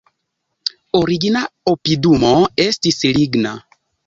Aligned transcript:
Origina 0.99 1.43
opidumo 1.73 2.33
estis 2.67 2.99
ligna. 3.21 3.55